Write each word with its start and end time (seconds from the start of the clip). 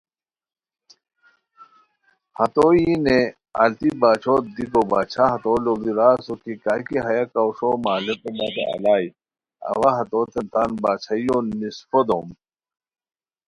ہتو 2.37 2.65
یی 2.77 2.91
نے 3.05 3.19
التی 3.61 3.89
باچھوت 4.01 4.43
دیکو، 4.55 4.81
باچھا 4.91 5.23
ہتو 5.31 5.53
لوڑی 5.63 5.91
را 5.97 6.07
اسور 6.17 6.37
کی 6.43 6.53
کاکی 6.63 6.97
ہیہ 7.05 7.23
کاوݰو 7.33 7.69
مالکومتین 7.83 8.65
الائے 8.75 9.07
اوا 9.71 9.89
ہتوتین 9.97 10.45
تان 10.53 10.69
باچھائیو 10.83 11.37
نصفو 11.59 11.99
دوم 12.07 12.27